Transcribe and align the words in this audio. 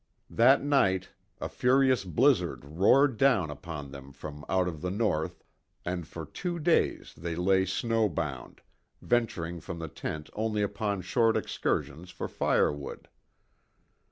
That 0.31 0.63
night 0.63 1.09
a 1.39 1.47
furious 1.47 2.05
blizzard 2.05 2.65
roared 2.65 3.17
down 3.17 3.51
upon 3.51 3.91
them 3.91 4.11
from 4.13 4.43
out 4.49 4.67
of 4.67 4.81
the 4.81 4.89
North, 4.89 5.43
and 5.85 6.07
for 6.07 6.25
two 6.25 6.57
days 6.57 7.13
they 7.15 7.35
lay 7.35 7.65
snowbound, 7.65 8.61
venturing 8.99 9.59
from 9.61 9.77
the 9.77 9.87
tent 9.89 10.31
only 10.33 10.63
upon 10.63 11.03
short 11.03 11.37
excursions 11.37 12.09
for 12.09 12.27
firewood. 12.27 13.09